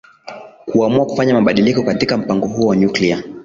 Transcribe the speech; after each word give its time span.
kuamua 0.65 1.05
kufanya 1.05 1.33
mabadiliko 1.33 1.83
katika 1.83 2.17
mpango 2.17 2.47
huo 2.47 2.67
wa 2.67 2.75
nyuklia 2.75 3.23